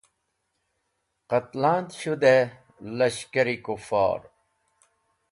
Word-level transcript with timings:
Qatlaand 1.29 1.89
shudeh 1.99 2.49
lashkar-e 2.97 3.55
kufor 3.65 4.21